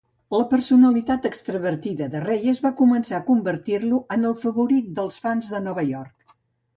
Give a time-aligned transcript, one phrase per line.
[0.35, 5.61] La personalitat extravertida de Reyes va començar a convertir-lo en el favorit dels fans de
[5.67, 6.35] Nova York.